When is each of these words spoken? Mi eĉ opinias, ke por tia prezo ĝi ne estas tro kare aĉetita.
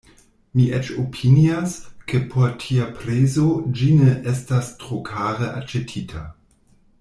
Mi 0.59 0.63
eĉ 0.77 0.87
opinias, 1.01 1.75
ke 2.11 2.21
por 2.31 2.55
tia 2.63 2.87
prezo 3.03 3.45
ĝi 3.81 3.91
ne 4.01 4.17
estas 4.33 4.73
tro 4.85 4.99
kare 5.11 5.51
aĉetita. 5.61 6.25